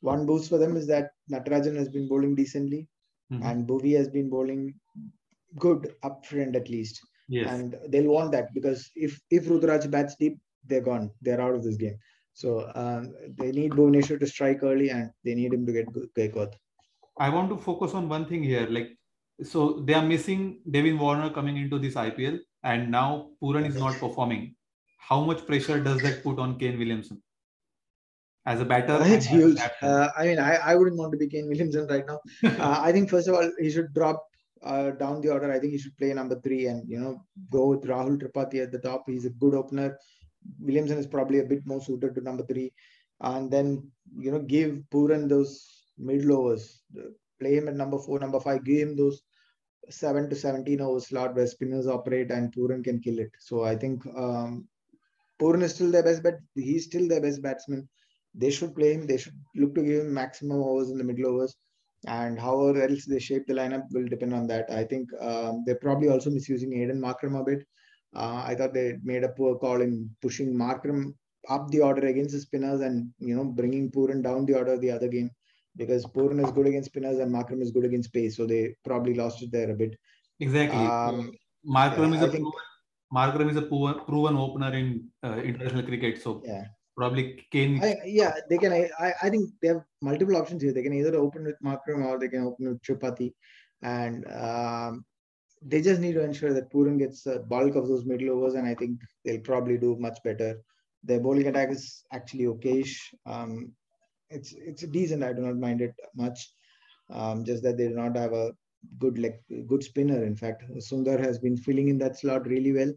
One 0.00 0.26
boost 0.26 0.48
for 0.48 0.58
them 0.58 0.76
is 0.76 0.86
that 0.88 1.10
Natarajan 1.30 1.76
has 1.76 1.88
been 1.88 2.08
bowling 2.08 2.34
decently, 2.34 2.88
Mhm. 3.32 3.44
and 3.48 3.68
Bhuvi 3.68 3.96
has 3.96 4.08
been 4.08 4.28
bowling 4.28 4.74
good 5.58 5.94
up 6.02 6.24
front 6.26 6.56
at 6.56 6.68
least. 6.68 7.00
Yes. 7.28 7.50
And 7.50 7.76
they'll 7.88 8.12
want 8.12 8.32
that 8.32 8.52
because 8.54 8.90
if 8.94 9.20
if 9.30 9.46
Ruturaj 9.46 9.90
bats 9.90 10.16
deep, 10.16 10.38
they're 10.66 10.80
gone. 10.80 11.10
They're 11.20 11.40
out 11.40 11.54
of 11.54 11.62
this 11.62 11.76
game. 11.76 11.96
So 12.34 12.70
um, 12.74 13.14
they 13.38 13.52
need 13.52 13.72
Bhuvaneshwar 13.72 14.18
to 14.20 14.26
strike 14.26 14.62
early, 14.62 14.90
and 14.90 15.10
they 15.24 15.34
need 15.34 15.52
him 15.52 15.66
to 15.66 15.72
get 15.72 15.92
good- 15.92 16.08
Gaikwad. 16.18 16.54
I 17.18 17.28
want 17.28 17.50
to 17.50 17.56
focus 17.58 17.94
on 17.94 18.08
one 18.08 18.24
thing 18.26 18.42
here. 18.42 18.66
Like, 18.70 18.88
so 19.42 19.80
they 19.84 19.94
are 19.94 20.02
missing 20.02 20.60
Devin 20.70 20.98
Warner 20.98 21.30
coming 21.30 21.56
into 21.58 21.78
this 21.78 21.94
IPL, 21.94 22.38
and 22.62 22.90
now 22.90 23.30
Pooran 23.42 23.66
is 23.66 23.76
not 23.76 23.98
performing. 23.98 24.54
How 24.98 25.22
much 25.24 25.46
pressure 25.46 25.78
does 25.82 26.00
that 26.02 26.22
put 26.22 26.38
on 26.38 26.58
Kane 26.58 26.78
Williamson 26.78 27.22
as 28.46 28.60
a 28.60 28.64
batter? 28.64 28.98
It's 29.02 29.26
huge. 29.26 29.60
Uh, 29.82 30.08
I 30.16 30.26
mean, 30.26 30.38
I, 30.38 30.54
I 30.56 30.74
wouldn't 30.74 30.96
want 30.96 31.12
to 31.12 31.18
be 31.18 31.28
Kane 31.28 31.48
Williamson 31.48 31.86
right 31.88 32.06
now. 32.06 32.20
Uh, 32.44 32.80
I 32.80 32.92
think 32.92 33.10
first 33.10 33.28
of 33.28 33.34
all, 33.34 33.50
he 33.58 33.70
should 33.70 33.92
drop 33.92 34.24
uh, 34.62 34.90
down 34.92 35.20
the 35.20 35.30
order. 35.30 35.52
I 35.52 35.58
think 35.58 35.72
he 35.72 35.78
should 35.78 35.96
play 35.96 36.12
number 36.12 36.40
three 36.40 36.66
and 36.66 36.88
you 36.88 36.98
know 36.98 37.24
go 37.50 37.68
with 37.68 37.84
Rahul 37.84 38.20
Tripathi 38.20 38.62
at 38.62 38.72
the 38.72 38.78
top. 38.78 39.04
He's 39.06 39.24
a 39.24 39.30
good 39.30 39.54
opener. 39.54 39.98
Williamson 40.58 40.98
is 40.98 41.06
probably 41.06 41.40
a 41.40 41.44
bit 41.44 41.66
more 41.66 41.80
suited 41.80 42.14
to 42.14 42.20
number 42.20 42.44
three, 42.44 42.72
and 43.20 43.50
then 43.50 43.90
you 44.16 44.30
know 44.30 44.40
give 44.40 44.82
Pooran 44.92 45.28
those 45.28 45.84
middle 45.98 46.38
overs. 46.38 46.82
Play 47.40 47.56
him 47.56 47.68
at 47.68 47.76
number 47.76 47.98
four, 47.98 48.18
number 48.18 48.40
five. 48.40 48.64
Give 48.64 48.88
him 48.88 48.96
those 48.96 49.22
seven 49.90 50.28
to 50.30 50.36
seventeen 50.36 50.80
over 50.80 51.00
slot 51.00 51.34
where 51.34 51.46
spinners 51.46 51.86
operate 51.86 52.30
and 52.30 52.54
Pooran 52.54 52.84
can 52.84 53.00
kill 53.00 53.18
it. 53.18 53.30
So 53.38 53.64
I 53.64 53.76
think 53.76 54.04
um, 54.16 54.68
Pooran 55.40 55.62
is 55.62 55.74
still 55.74 55.90
their 55.90 56.04
best 56.04 56.22
bet. 56.22 56.38
He's 56.54 56.84
still 56.84 57.08
their 57.08 57.20
best 57.20 57.42
batsman. 57.42 57.88
They 58.34 58.50
should 58.50 58.74
play 58.74 58.94
him. 58.94 59.06
They 59.06 59.18
should 59.18 59.38
look 59.56 59.74
to 59.74 59.82
give 59.82 60.02
him 60.02 60.14
maximum 60.14 60.62
overs 60.62 60.90
in 60.90 60.98
the 60.98 61.04
middle 61.04 61.26
overs. 61.26 61.56
And 62.06 62.38
however 62.38 62.82
else 62.82 63.04
they 63.04 63.20
shape 63.20 63.46
the 63.46 63.54
lineup 63.54 63.84
will 63.92 64.06
depend 64.08 64.34
on 64.34 64.46
that. 64.48 64.70
I 64.70 64.84
think 64.84 65.08
um, 65.20 65.62
they're 65.64 65.76
probably 65.76 66.08
also 66.08 66.30
misusing 66.30 66.70
Aiden 66.72 66.98
Markram 66.98 67.40
a 67.40 67.44
bit. 67.44 67.64
Uh, 68.14 68.42
I 68.44 68.54
thought 68.54 68.74
they 68.74 68.98
made 69.02 69.24
a 69.24 69.28
poor 69.28 69.56
call 69.56 69.80
in 69.80 70.10
pushing 70.20 70.52
Markram 70.54 71.14
up 71.48 71.68
the 71.70 71.80
order 71.80 72.06
against 72.06 72.34
the 72.34 72.40
spinners 72.40 72.80
and 72.80 73.10
you 73.18 73.34
know 73.34 73.44
bringing 73.44 73.90
Pooran 73.90 74.22
down 74.22 74.46
the 74.46 74.54
order 74.54 74.76
the 74.78 74.90
other 74.90 75.08
game 75.08 75.30
because 75.76 76.04
Pooran 76.04 76.44
is 76.44 76.50
good 76.52 76.66
against 76.66 76.90
spinners 76.90 77.18
and 77.18 77.32
Markram 77.32 77.62
is 77.62 77.70
good 77.70 77.84
against 77.84 78.12
pace. 78.12 78.36
So 78.36 78.46
they 78.46 78.76
probably 78.84 79.14
lost 79.14 79.42
it 79.42 79.50
there 79.52 79.70
a 79.70 79.74
bit. 79.74 79.96
Exactly. 80.40 80.78
Um, 80.78 81.32
Markram 81.66 82.10
yeah, 82.10 82.16
is 82.16 82.22
a 82.22 82.30
think, 82.30 82.44
proven, 82.44 82.60
Markram 83.14 83.50
is 83.50 83.56
a 83.56 83.62
proven, 83.62 84.04
proven 84.04 84.36
opener 84.36 84.74
in 84.74 85.08
uh, 85.22 85.36
international 85.36 85.84
cricket. 85.84 86.20
So 86.20 86.42
yeah, 86.44 86.64
probably 86.96 87.46
Kane. 87.50 87.82
I, 87.82 87.96
yeah, 88.04 88.34
they 88.48 88.58
can. 88.58 88.72
I, 88.72 89.12
I 89.22 89.30
think 89.30 89.50
they 89.60 89.68
have 89.68 89.84
multiple 90.00 90.36
options 90.36 90.62
here. 90.62 90.72
They 90.72 90.82
can 90.82 90.92
either 90.92 91.16
open 91.16 91.44
with 91.44 91.60
Markram 91.64 92.04
or 92.04 92.18
they 92.18 92.28
can 92.28 92.44
open 92.44 92.68
with 92.68 92.82
Tripathi, 92.82 93.32
and 93.82 94.26
um, 94.32 95.04
they 95.62 95.80
just 95.80 96.00
need 96.00 96.14
to 96.14 96.24
ensure 96.24 96.52
that 96.52 96.72
Pooran 96.72 96.98
gets 96.98 97.22
the 97.22 97.40
bulk 97.40 97.74
of 97.76 97.88
those 97.88 98.04
middle 98.04 98.30
overs, 98.30 98.54
and 98.54 98.66
I 98.66 98.74
think 98.74 99.00
they'll 99.24 99.40
probably 99.40 99.78
do 99.78 99.96
much 99.98 100.18
better. 100.24 100.60
Their 101.04 101.20
bowling 101.20 101.48
attack 101.48 101.70
is 101.70 102.04
actually 102.12 102.44
okayish. 102.44 102.96
Um, 103.26 103.72
it's 104.30 104.52
it's 104.52 104.82
decent. 104.82 105.24
I 105.24 105.32
do 105.32 105.42
not 105.42 105.56
mind 105.56 105.80
it 105.80 105.94
much. 106.14 106.52
Um, 107.10 107.44
just 107.44 107.62
that 107.64 107.76
they 107.76 107.88
do 107.88 107.94
not 107.94 108.16
have 108.16 108.32
a 108.32 108.52
good 108.98 109.18
like 109.18 109.40
good 109.66 109.82
spinner. 109.82 110.24
In 110.24 110.36
fact, 110.36 110.64
Sundar 110.78 111.18
has 111.18 111.38
been 111.38 111.56
filling 111.56 111.88
in 111.88 111.98
that 111.98 112.18
slot 112.18 112.46
really 112.46 112.72
well 112.72 112.92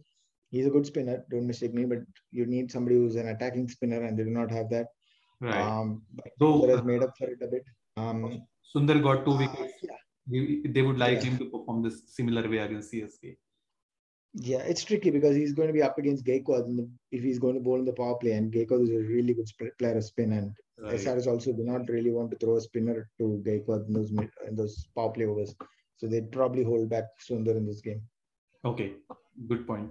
he's 0.55 0.67
a 0.67 0.75
good 0.75 0.85
spinner. 0.91 1.17
Don't 1.31 1.47
mistake 1.51 1.73
me, 1.73 1.85
but 1.85 2.01
you 2.31 2.45
need 2.45 2.71
somebody 2.71 2.95
who's 2.97 3.15
an 3.15 3.29
attacking 3.33 3.67
spinner, 3.75 4.01
and 4.03 4.17
they 4.17 4.23
do 4.23 4.35
not 4.41 4.51
have 4.57 4.69
that. 4.75 4.87
Right. 5.41 5.63
Um, 5.69 6.03
so 6.39 6.45
Sundar 6.45 6.69
has 6.75 6.83
made 6.83 7.03
up 7.03 7.13
for 7.17 7.27
it 7.29 7.41
a 7.47 7.47
bit. 7.47 7.65
Um, 7.97 8.43
Sundar 8.73 9.01
got 9.07 9.25
two 9.25 9.31
uh, 9.31 9.37
wickets. 9.37 9.73
Uh, 9.83 9.87
yeah. 9.89 10.71
They 10.75 10.81
would 10.81 10.97
like 10.97 11.17
yeah. 11.17 11.29
him 11.29 11.37
to 11.39 11.45
perform 11.45 11.83
this 11.83 11.97
similar 12.07 12.49
way 12.49 12.59
against 12.67 12.93
CSK. 12.93 13.35
Yeah, 14.37 14.63
it's 14.71 14.83
tricky 14.83 15.11
because 15.11 15.35
he's 15.35 15.53
going 15.53 15.67
to 15.67 15.73
be 15.73 15.83
up 15.83 15.97
against 15.97 16.25
Gaikwad 16.25 16.89
if 17.11 17.23
he's 17.23 17.39
going 17.39 17.55
to 17.55 17.61
bowl 17.61 17.79
in 17.79 17.85
the 17.85 17.93
power 17.93 18.15
play, 18.15 18.31
and 18.31 18.51
Gaikwad 18.51 18.83
is 18.83 18.89
a 18.89 19.07
really 19.13 19.33
good 19.33 19.49
player 19.79 19.97
of 19.97 20.03
spin, 20.03 20.33
and 20.33 20.51
right. 20.77 20.95
SRS 20.95 21.27
also 21.27 21.53
do 21.53 21.63
not 21.63 21.87
really 21.89 22.11
want 22.11 22.31
to 22.31 22.37
throw 22.37 22.57
a 22.57 22.61
spinner 22.61 23.09
to 23.19 23.41
Gaikwad 23.45 23.87
in 23.87 23.93
those 23.93 24.11
in 24.47 24.55
those 24.55 24.87
power 24.95 25.11
play 25.11 25.25
overs, 25.25 25.55
so 25.97 26.07
they'd 26.07 26.31
probably 26.33 26.65
hold 26.71 26.89
back 26.89 27.05
Sundar 27.29 27.55
in 27.61 27.65
this 27.65 27.81
game. 27.89 28.01
Okay, 28.65 28.95
good 29.47 29.65
point. 29.67 29.89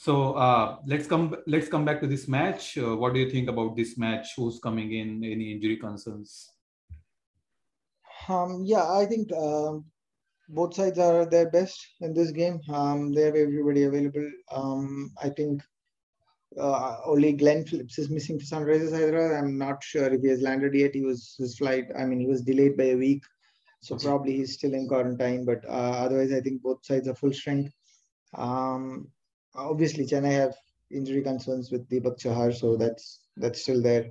So 0.00 0.32
uh, 0.32 0.78
let's 0.86 1.06
come 1.06 1.36
let's 1.46 1.68
come 1.68 1.84
back 1.84 2.00
to 2.00 2.06
this 2.06 2.26
match. 2.26 2.78
Uh, 2.78 2.96
what 2.96 3.12
do 3.12 3.20
you 3.20 3.30
think 3.30 3.50
about 3.50 3.76
this 3.76 3.98
match? 3.98 4.28
Who's 4.34 4.58
coming 4.58 4.94
in? 4.94 5.22
Any 5.22 5.52
injury 5.52 5.76
concerns? 5.76 6.48
Um, 8.26 8.62
yeah, 8.64 8.90
I 8.90 9.04
think 9.04 9.30
um, 9.34 9.84
both 10.48 10.72
sides 10.72 10.98
are 10.98 11.26
their 11.26 11.50
best 11.50 11.86
in 12.00 12.14
this 12.14 12.30
game. 12.30 12.62
Um, 12.72 13.12
they 13.12 13.24
have 13.24 13.34
everybody 13.34 13.82
available. 13.82 14.26
Um, 14.50 15.12
I 15.22 15.28
think 15.28 15.62
uh, 16.58 16.96
only 17.04 17.34
Glenn 17.34 17.66
Phillips 17.66 17.98
is 17.98 18.08
missing 18.08 18.40
for 18.40 18.46
Sunrisers 18.46 18.92
Hyderabad. 18.92 19.36
I'm 19.36 19.58
not 19.58 19.84
sure 19.84 20.10
if 20.10 20.22
he 20.22 20.28
has 20.28 20.40
landed 20.40 20.72
yet. 20.72 20.94
He 20.94 21.04
was 21.04 21.34
his 21.38 21.58
flight. 21.58 21.88
I 21.98 22.06
mean, 22.06 22.20
he 22.20 22.26
was 22.26 22.40
delayed 22.40 22.78
by 22.78 22.84
a 22.84 22.96
week, 22.96 23.22
so 23.82 23.98
probably 23.98 24.38
he's 24.38 24.54
still 24.54 24.72
in 24.72 24.88
quarantine. 24.88 25.44
But 25.44 25.62
uh, 25.68 26.06
otherwise, 26.06 26.32
I 26.32 26.40
think 26.40 26.62
both 26.62 26.86
sides 26.86 27.06
are 27.06 27.14
full 27.14 27.34
strength. 27.34 27.74
Um, 28.32 29.10
obviously 29.54 30.06
Chennai 30.06 30.32
have 30.32 30.54
injury 30.90 31.22
concerns 31.22 31.70
with 31.70 31.88
Deepak 31.88 32.18
Chahar, 32.18 32.52
so 32.54 32.76
that's 32.76 33.20
that's 33.36 33.62
still 33.62 33.82
there. 33.82 34.10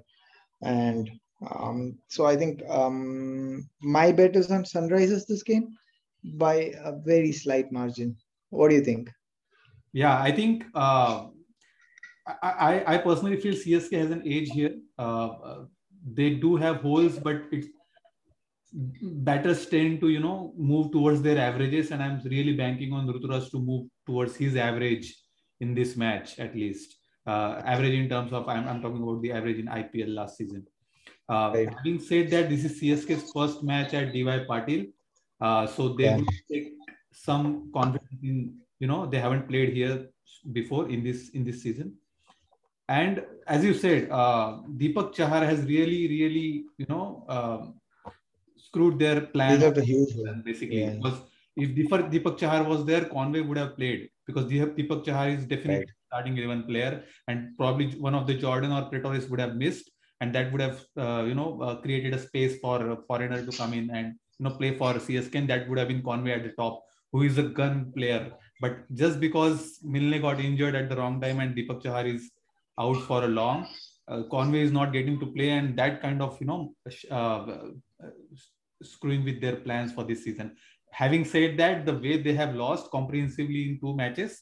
And 0.61 1.09
um, 1.49 1.97
so 2.07 2.25
I 2.25 2.35
think 2.35 2.61
um, 2.69 3.67
my 3.81 4.11
bet 4.11 4.35
is 4.35 4.51
on 4.51 4.63
Sunrisers 4.63 5.25
this 5.25 5.43
game 5.43 5.75
by 6.23 6.73
a 6.83 6.93
very 6.93 7.31
slight 7.31 7.71
margin. 7.71 8.15
What 8.49 8.69
do 8.69 8.75
you 8.75 8.83
think? 8.83 9.09
Yeah, 9.93 10.21
I 10.21 10.31
think 10.31 10.65
uh, 10.75 11.27
I, 12.43 12.83
I 12.85 12.97
personally 12.97 13.39
feel 13.39 13.53
CSK 13.53 13.97
has 13.97 14.11
an 14.11 14.23
edge 14.25 14.49
here. 14.49 14.75
Uh, 14.97 15.65
they 16.13 16.31
do 16.31 16.55
have 16.55 16.77
holes, 16.77 17.17
but 17.17 17.41
it's 17.51 17.67
batters 18.71 19.65
tend 19.65 19.99
to 19.99 20.09
you 20.09 20.19
know 20.19 20.53
move 20.55 20.91
towards 20.91 21.21
their 21.21 21.37
averages, 21.37 21.91
and 21.91 22.03
I'm 22.03 22.21
really 22.25 22.53
banking 22.53 22.93
on 22.93 23.07
Ruturaj 23.07 23.49
to 23.51 23.59
move 23.59 23.87
towards 24.05 24.35
his 24.35 24.55
average 24.55 25.15
in 25.59 25.73
this 25.73 25.95
match 25.95 26.39
at 26.39 26.55
least. 26.55 26.95
Uh, 27.27 27.61
average 27.65 27.93
in 27.93 28.09
terms 28.09 28.33
of 28.33 28.47
I'm, 28.47 28.67
I'm 28.67 28.81
talking 28.81 29.03
about 29.03 29.21
the 29.21 29.31
average 29.31 29.59
in 29.59 29.65
IPL 29.65 30.15
last 30.15 30.37
season. 30.37 30.65
Uh, 31.29 31.51
right. 31.53 31.69
Having 31.77 31.99
said 31.99 32.29
that, 32.31 32.49
this 32.49 32.65
is 32.65 32.81
CSK's 32.81 33.31
first 33.31 33.61
match 33.61 33.93
at 33.93 34.13
DY 34.13 34.45
Patil, 34.49 34.91
uh, 35.39 35.67
so 35.67 35.89
they 35.89 36.05
yeah. 36.05 36.17
will 36.17 36.25
take 36.51 36.73
some 37.11 37.69
confidence 37.71 38.23
in 38.23 38.55
you 38.79 38.87
know 38.87 39.05
they 39.05 39.19
haven't 39.19 39.47
played 39.47 39.73
here 39.73 40.09
before 40.53 40.89
in 40.89 41.03
this 41.03 41.29
in 41.29 41.43
this 41.43 41.61
season. 41.61 41.93
And 42.87 43.23
as 43.45 43.63
you 43.63 43.75
said, 43.75 44.09
uh, 44.09 44.61
Deepak 44.77 45.13
Chahar 45.13 45.45
has 45.45 45.59
really, 45.61 46.07
really, 46.07 46.65
you 46.79 46.87
know, 46.89 47.23
um, 47.29 47.75
screwed 48.57 48.97
their 48.97 49.21
plan. 49.21 49.59
Basically, 50.43 50.81
yeah. 50.81 50.95
because 50.95 51.19
if 51.55 51.69
Deepak, 51.75 52.11
Deepak 52.11 52.39
Chahar 52.39 52.63
was 52.63 52.83
there, 52.85 53.05
Conway 53.05 53.41
would 53.41 53.57
have 53.57 53.75
played 53.75 54.09
because 54.29 54.45
Deepak 54.51 55.05
Chahar 55.05 55.29
is 55.37 55.45
definitely 55.53 55.85
right. 55.85 55.97
starting 56.07 56.37
11 56.37 56.63
player 56.63 57.03
and 57.27 57.57
probably 57.57 57.87
one 58.07 58.15
of 58.19 58.27
the 58.27 58.35
Jordan 58.43 58.71
or 58.71 58.83
Pretorius 58.89 59.27
would 59.29 59.39
have 59.45 59.55
missed 59.55 59.91
and 60.21 60.33
that 60.35 60.51
would 60.51 60.61
have 60.61 60.79
uh, 60.97 61.23
you 61.29 61.35
know 61.39 61.61
uh, 61.61 61.75
created 61.83 62.13
a 62.13 62.19
space 62.19 62.59
for 62.59 62.77
a 62.91 62.97
foreigner 63.07 63.45
to 63.45 63.57
come 63.57 63.73
in 63.73 63.89
and 63.89 64.15
you 64.37 64.43
know 64.45 64.55
play 64.61 64.71
for 64.77 64.93
CSK 64.93 65.35
and 65.35 65.49
that 65.49 65.67
would 65.67 65.77
have 65.77 65.87
been 65.87 66.03
Conway 66.03 66.33
at 66.39 66.43
the 66.43 66.53
top 66.61 66.83
who 67.11 67.23
is 67.23 67.37
a 67.37 67.43
gun 67.59 67.91
player 67.95 68.31
but 68.61 68.73
just 68.93 69.19
because 69.19 69.79
Milne 69.83 70.21
got 70.21 70.39
injured 70.39 70.75
at 70.75 70.89
the 70.89 70.95
wrong 70.95 71.19
time 71.21 71.39
and 71.39 71.55
Deepak 71.55 71.83
Chahar 71.83 72.05
is 72.05 72.31
out 72.79 73.01
for 73.07 73.23
a 73.23 73.27
long 73.27 73.67
uh, 74.07 74.23
Conway 74.31 74.61
is 74.61 74.71
not 74.71 74.93
getting 74.93 75.19
to 75.19 75.27
play 75.27 75.49
and 75.49 75.77
that 75.77 76.01
kind 76.01 76.21
of 76.21 76.39
you 76.41 76.47
know 76.47 76.73
uh, 77.11 77.15
uh, 77.15 78.11
screwing 78.81 79.23
with 79.23 79.41
their 79.41 79.57
plans 79.57 79.91
for 79.91 80.03
this 80.03 80.23
season 80.23 80.55
having 80.91 81.25
said 81.25 81.57
that, 81.57 81.85
the 81.85 81.93
way 81.93 82.21
they 82.21 82.33
have 82.33 82.55
lost 82.55 82.91
comprehensively 82.91 83.69
in 83.69 83.79
two 83.79 83.95
matches, 83.95 84.41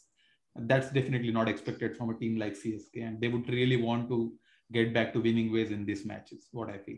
that's 0.56 0.90
definitely 0.92 1.32
not 1.32 1.48
expected 1.48 1.96
from 1.96 2.10
a 2.10 2.18
team 2.18 2.38
like 2.38 2.54
CSK. 2.54 2.96
And 2.96 3.22
they 3.22 3.28
would 3.28 3.48
really 3.50 3.78
want 3.78 4.10
to 4.10 4.34
get 4.72 4.94
back 4.94 5.14
to 5.14 5.22
winning 5.22 5.52
ways 5.52 5.72
in 5.72 5.86
these 5.86 6.06
matches, 6.06 6.48
what 6.52 6.70
I 6.70 6.78
feel. 6.78 6.98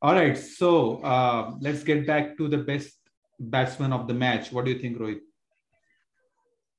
All 0.00 0.14
right. 0.14 0.36
So 0.36 1.02
uh, 1.02 1.54
let's 1.60 1.82
get 1.82 2.06
back 2.06 2.36
to 2.38 2.48
the 2.48 2.58
best 2.58 2.94
batsman 3.40 3.92
of 3.92 4.06
the 4.06 4.14
match. 4.14 4.52
What 4.52 4.64
do 4.64 4.70
you 4.70 4.78
think, 4.78 4.98
Rohit? 4.98 5.20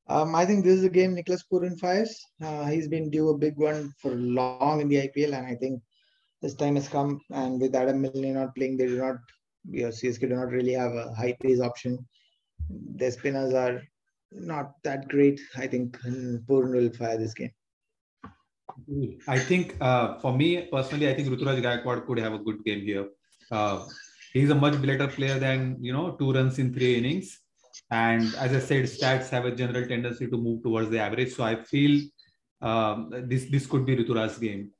Um, 0.07 0.33
I 0.33 0.45
think 0.45 0.63
this 0.63 0.79
is 0.79 0.85
a 0.85 0.89
game 0.89 1.13
Nicholas 1.13 1.43
Pooran 1.51 1.79
fires. 1.79 2.19
Uh, 2.41 2.65
he's 2.65 2.87
been 2.87 3.11
due 3.11 3.29
a 3.29 3.37
big 3.37 3.57
one 3.57 3.93
for 4.01 4.15
long 4.15 4.81
in 4.81 4.89
the 4.89 4.95
IPL, 4.95 5.37
and 5.37 5.45
I 5.45 5.55
think 5.55 5.83
this 6.41 6.55
time 6.55 6.75
has 6.75 6.87
come. 6.87 7.21
And 7.29 7.61
with 7.61 7.75
Adam 7.75 8.01
Milne 8.01 8.33
not 8.33 8.55
playing, 8.55 8.77
they 8.77 8.87
do 8.87 8.97
not 8.97 9.17
because 9.71 10.01
CSK 10.01 10.21
do 10.21 10.35
not 10.35 10.49
really 10.49 10.73
have 10.73 10.93
a 10.93 11.13
high 11.13 11.35
pace 11.41 11.59
option. 11.59 11.97
Their 12.69 13.11
spinners 13.11 13.53
are 13.53 13.81
not 14.31 14.73
that 14.83 15.07
great. 15.07 15.39
I 15.57 15.67
think 15.67 15.97
Pooran 16.47 16.73
will 16.73 16.91
fire 16.91 17.17
this 17.17 17.33
game. 17.33 17.51
I 19.27 19.39
think 19.39 19.75
uh, 19.81 20.19
for 20.19 20.35
me 20.35 20.67
personally, 20.71 21.09
I 21.09 21.13
think 21.13 21.29
Ruturaj 21.29 21.61
Gaikwad 21.61 22.05
could 22.05 22.19
have 22.19 22.33
a 22.33 22.39
good 22.39 22.63
game 22.63 22.81
here. 22.81 23.07
Uh, 23.51 23.85
he's 24.33 24.49
a 24.49 24.55
much 24.55 24.81
better 24.81 25.07
player 25.07 25.39
than 25.39 25.77
you 25.81 25.91
know 25.93 26.11
two 26.11 26.31
runs 26.31 26.59
in 26.59 26.73
three 26.73 26.97
innings, 26.97 27.39
and 27.91 28.33
as 28.35 28.53
I 28.53 28.59
said, 28.59 28.85
stats 28.85 29.29
have 29.29 29.45
a 29.45 29.51
general 29.51 29.87
tendency 29.87 30.27
to 30.27 30.37
move 30.37 30.63
towards 30.63 30.89
the 30.89 30.99
average. 30.99 31.33
So 31.33 31.43
I 31.43 31.63
feel 31.63 32.01
um, 32.61 33.09
this 33.27 33.45
this 33.49 33.65
could 33.65 33.85
be 33.85 33.95
Ruturaj's 33.95 34.37
game. 34.37 34.71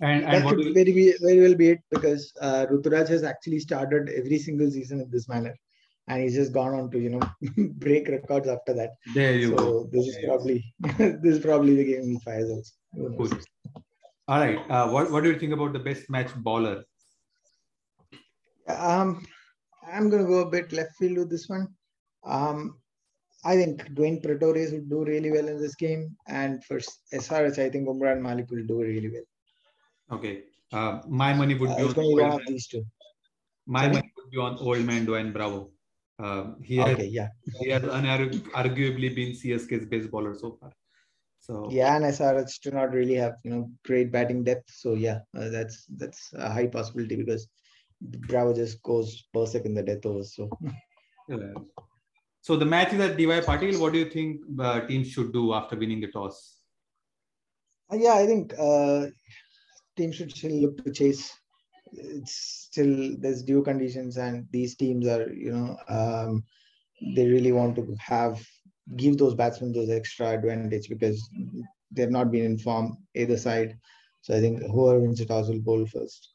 And, 0.00 0.24
and 0.24 0.44
that 0.44 0.48
could 0.48 0.74
very, 0.74 0.92
be, 0.92 1.14
very 1.20 1.40
well 1.40 1.54
be 1.54 1.70
it 1.70 1.80
because 1.90 2.32
uh, 2.40 2.66
Ruturaj 2.70 3.08
has 3.08 3.22
actually 3.22 3.60
started 3.60 4.08
every 4.08 4.38
single 4.38 4.70
season 4.70 5.00
in 5.00 5.10
this 5.10 5.28
manner. 5.28 5.54
And 6.08 6.20
he's 6.20 6.34
just 6.34 6.52
gone 6.52 6.74
on 6.74 6.90
to, 6.90 6.98
you 6.98 7.10
know, 7.10 7.20
break 7.76 8.08
records 8.08 8.48
after 8.48 8.74
that. 8.74 8.90
There 9.14 9.36
you 9.36 9.50
so 9.50 9.56
go. 9.56 9.88
This 9.92 10.08
is 10.08 10.18
probably 10.24 10.64
this 10.98 11.36
is 11.36 11.38
probably 11.38 11.76
the 11.76 11.84
game 11.84 12.08
he 12.08 12.18
fires 12.24 12.50
also. 12.50 13.16
Good. 13.16 13.44
All 14.26 14.40
right. 14.40 14.58
Uh, 14.68 14.88
what, 14.88 15.10
what 15.12 15.22
do 15.22 15.30
you 15.30 15.38
think 15.38 15.52
about 15.52 15.72
the 15.72 15.78
best 15.78 16.10
match 16.10 16.34
bowler? 16.34 16.84
Um, 18.68 19.24
I'm 19.90 20.10
going 20.10 20.22
to 20.22 20.28
go 20.28 20.40
a 20.40 20.50
bit 20.50 20.72
left 20.72 20.96
field 20.96 21.18
with 21.18 21.30
this 21.30 21.48
one. 21.48 21.68
Um, 22.24 22.78
I 23.44 23.56
think 23.56 23.82
Dwaine 23.94 24.22
Pretorius 24.22 24.72
will 24.72 24.88
do 24.88 25.04
really 25.04 25.30
well 25.30 25.48
in 25.48 25.60
this 25.60 25.74
game. 25.74 26.16
And 26.28 26.64
for 26.64 26.78
SRH, 27.12 27.58
I 27.58 27.70
think 27.70 27.88
Umran 27.88 28.20
Malik 28.20 28.50
will 28.50 28.64
do 28.64 28.80
really 28.80 29.10
well. 29.10 29.24
Okay. 30.12 30.44
Uh, 30.72 31.00
my 31.08 31.32
money 31.32 31.54
would 31.54 31.76
be 31.76 31.82
uh, 31.82 31.88
on 31.88 31.94
one 31.94 32.32
of 32.32 32.46
these 32.46 32.66
two. 32.66 32.84
My 33.66 33.82
Sorry? 33.82 33.92
money 33.94 34.12
would 34.16 34.30
be 34.30 34.38
on 34.38 34.56
old 34.58 34.84
man 34.84 35.06
Dwayne 35.06 35.32
Bravo. 35.32 35.70
Uh, 36.18 36.52
he 36.62 36.80
okay, 36.80 36.90
has, 36.94 37.12
yeah. 37.12 37.28
he 37.60 37.70
has 37.70 37.82
unarguably 37.82 39.14
been 39.14 39.32
CSK's 39.32 39.86
best 39.86 40.10
bowler 40.10 40.34
so 40.34 40.56
far. 40.60 40.72
So 41.38 41.68
yeah, 41.70 41.96
and 41.96 42.04
SRH 42.04 42.60
do 42.62 42.70
not 42.70 42.92
really 42.92 43.14
have 43.14 43.34
you 43.42 43.50
know 43.50 43.70
great 43.84 44.12
batting 44.12 44.44
depth. 44.44 44.70
So 44.70 44.94
yeah, 44.94 45.20
uh, 45.36 45.48
that's 45.48 45.86
that's 45.96 46.32
a 46.34 46.52
high 46.52 46.68
possibility 46.68 47.16
because 47.16 47.48
Bravo 48.00 48.54
just 48.54 48.82
goes 48.82 49.24
berserk 49.32 49.64
in 49.64 49.74
the 49.74 49.82
death 49.82 50.06
overs. 50.06 50.36
So. 50.36 50.48
Yeah. 51.28 51.54
So 52.42 52.56
the 52.56 52.64
match 52.64 52.92
is 52.92 53.00
at 53.00 53.16
DY 53.16 53.40
Patil. 53.40 53.78
What 53.80 53.92
do 53.92 54.00
you 54.00 54.10
think 54.10 54.40
uh, 54.58 54.80
teams 54.86 55.08
should 55.08 55.32
do 55.32 55.54
after 55.54 55.76
winning 55.76 56.00
the 56.00 56.08
toss? 56.08 56.58
Uh, 57.92 57.96
yeah, 57.96 58.14
I 58.14 58.26
think 58.26 58.52
uh, 58.58 59.06
teams 59.96 60.16
should 60.16 60.34
still 60.34 60.52
look 60.60 60.84
to 60.84 60.92
chase. 60.92 61.32
It's 61.92 62.66
still 62.70 63.16
there's 63.18 63.42
dew 63.42 63.62
conditions, 63.62 64.16
and 64.16 64.46
these 64.50 64.76
teams 64.76 65.06
are 65.06 65.30
you 65.32 65.52
know 65.52 65.76
um, 65.88 66.44
they 67.14 67.26
really 67.26 67.52
want 67.52 67.76
to 67.76 67.96
have 67.98 68.42
give 68.96 69.18
those 69.18 69.34
batsmen 69.34 69.72
those 69.72 69.90
extra 69.90 70.30
advantage 70.30 70.88
because 70.88 71.28
they've 71.90 72.10
not 72.10 72.30
been 72.30 72.44
informed 72.44 72.96
either 73.14 73.36
side. 73.36 73.78
So 74.22 74.36
I 74.36 74.40
think 74.40 74.62
whoever 74.62 75.00
wins 75.00 75.18
the 75.18 75.26
toss 75.26 75.48
will 75.48 75.60
bowl 75.60 75.86
first. 75.86 76.34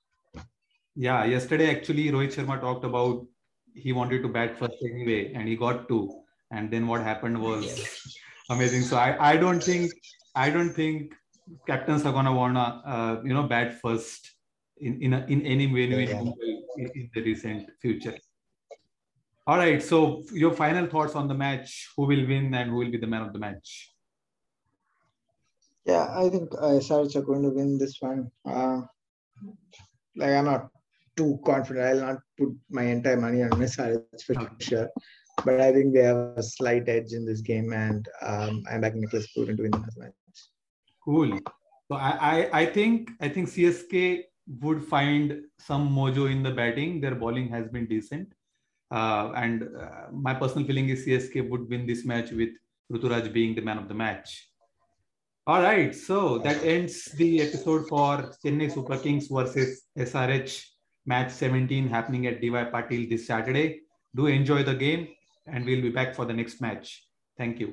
Yeah, 0.96 1.26
yesterday 1.26 1.76
actually 1.76 2.12
Rohit 2.12 2.34
Sharma 2.36 2.60
talked 2.60 2.84
about 2.84 3.26
he 3.74 3.94
wanted 3.94 4.24
to 4.24 4.30
bat 4.30 4.58
first 4.58 4.78
anyway, 4.84 5.34
and 5.34 5.48
he 5.48 5.56
got 5.56 5.88
two. 5.88 6.22
And 6.52 6.72
then 6.72 6.88
what 6.88 7.02
happened 7.02 7.42
was 7.42 8.18
amazing. 8.50 8.82
So 8.84 8.98
I, 8.98 9.32
I 9.34 9.38
don't 9.38 9.64
think 9.64 9.92
I 10.36 10.50
don't 10.50 10.72
think 10.72 11.14
captains 11.66 12.06
are 12.06 12.14
gonna 12.14 12.34
wanna 12.34 12.82
uh, 12.86 13.22
you 13.24 13.34
know 13.34 13.44
bat 13.44 13.80
first 13.82 14.32
in 14.78 15.02
in, 15.02 15.14
a, 15.14 15.26
in 15.28 15.42
any 15.42 15.66
venue 15.66 15.98
yeah. 15.98 16.20
in, 16.20 16.92
in 16.96 17.10
the 17.14 17.22
recent 17.22 17.70
future. 17.82 18.18
All 19.48 19.58
right. 19.58 19.82
So 19.82 20.24
your 20.34 20.54
final 20.54 20.88
thoughts 20.88 21.16
on 21.16 21.28
the 21.28 21.34
match? 21.34 21.90
Who 21.96 22.06
will 22.06 22.28
win 22.28 22.54
and 22.54 22.70
who 22.70 22.78
will 22.78 22.92
be 22.92 22.98
the 22.98 23.08
man 23.08 23.22
of 23.22 23.32
the 23.32 23.40
match? 23.40 23.94
Yeah, 25.86 26.08
I 26.14 26.28
think 26.28 26.50
uh, 26.54 26.76
are 26.76 27.22
going 27.22 27.44
to 27.44 27.50
win 27.50 27.78
this 27.78 27.96
one. 28.02 28.30
Uh, 28.46 28.82
like 30.18 30.32
I'm 30.32 30.46
not 30.46 30.68
too 31.16 31.40
confident. 31.46 31.86
I'll 31.86 32.08
not 32.08 32.18
put 32.38 32.50
my 32.70 32.84
entire 32.84 33.16
money 33.16 33.42
on 33.42 33.52
SRH 33.52 34.22
for 34.26 34.50
sure. 34.60 34.90
But 35.46 35.62
I 35.62 35.72
think 35.72 35.94
they 35.94 36.04
have 36.04 36.18
a 36.36 36.44
slight 36.44 36.90
edge 36.90 37.14
in 37.14 37.26
this 37.26 37.42
game, 37.42 37.72
and 37.72 38.06
um, 38.22 38.64
I'm 38.70 38.82
backing 38.82 39.02
Nicholas 39.02 39.28
Pooran 39.34 39.56
to 39.56 39.64
win 39.64 39.72
the 39.72 39.92
match. 39.96 40.14
Cool. 41.08 41.40
So 41.90 41.96
I, 41.96 42.12
I, 42.32 42.60
I 42.62 42.66
think 42.66 43.12
I 43.22 43.30
think 43.30 43.48
CSK 43.48 44.24
would 44.62 44.84
find 44.84 45.44
some 45.58 45.90
mojo 45.90 46.30
in 46.30 46.44
the 46.44 46.52
batting. 46.52 47.00
Their 47.00 47.16
bowling 47.16 47.48
has 47.50 47.70
been 47.70 47.88
decent. 47.88 48.34
Uh, 48.92 49.32
and 49.36 49.64
uh, 49.64 50.12
my 50.12 50.34
personal 50.34 50.68
feeling 50.68 50.90
is 50.90 51.06
CSK 51.06 51.50
would 51.50 51.70
win 51.70 51.88
this 51.88 52.06
match 52.06 52.32
with 52.32 52.50
Ruturaj 52.92 53.32
being 53.32 53.56
the 53.56 53.62
man 53.62 53.78
of 53.78 53.88
the 53.88 53.94
match. 53.94 54.50
All 55.46 55.62
right, 55.62 55.96
so 55.96 56.40
that 56.40 56.62
ends 56.64 57.06
the 57.06 57.42
episode 57.42 57.88
for 57.88 58.34
Chennai 58.44 58.70
Super 58.70 58.98
Kings 58.98 59.28
versus 59.28 59.84
SRH 59.98 60.66
match 61.06 61.32
17 61.32 61.88
happening 61.88 62.28
at 62.28 62.42
DY 62.42 62.66
Patil 62.66 63.10
this 63.10 63.28
Saturday. 63.28 63.80
Do 64.14 64.28
enjoy 64.28 64.64
the 64.64 64.76
game, 64.76 65.08
and 65.46 65.66
we'll 65.66 65.82
be 65.82 65.90
back 65.90 66.16
for 66.16 66.26
the 66.26 66.34
next 66.34 66.60
match. 66.60 67.08
Thank 67.38 67.62
you. 67.62 67.66